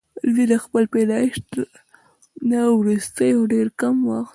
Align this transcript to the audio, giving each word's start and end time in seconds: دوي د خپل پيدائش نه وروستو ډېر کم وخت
دوي 0.33 0.45
د 0.51 0.55
خپل 0.63 0.83
پيدائش 0.93 1.35
نه 2.49 2.59
وروستو 2.79 3.39
ډېر 3.51 3.67
کم 3.81 3.95
وخت 4.09 4.29